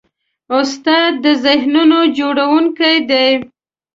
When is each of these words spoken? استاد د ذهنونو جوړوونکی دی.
استاد 0.59 1.11
د 1.23 1.25
ذهنونو 1.45 1.99
جوړوونکی 2.17 2.95
دی. 3.09 3.29